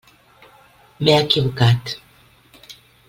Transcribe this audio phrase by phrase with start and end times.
[1.03, 1.93] M'he equivocat.